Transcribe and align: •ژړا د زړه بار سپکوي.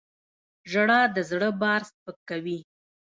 •ژړا 0.71 1.01
د 1.15 1.17
زړه 1.29 1.49
بار 1.61 1.81
سپکوي. 1.89 2.59